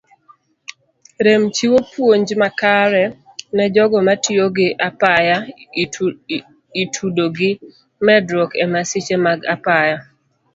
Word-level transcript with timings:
Rem 1.25 1.43
chiwo 1.55 1.79
puonj 1.91 2.27
makare 2.43 3.03
nejogo 3.55 3.97
matiyo 4.07 4.45
gi 4.55 4.67
apaya 4.87 5.37
itudo 6.83 7.25
gi 7.37 7.51
medruok 8.05 8.51
emasiche 8.63 9.15
mag 9.25 9.39
apaya. 9.53 9.97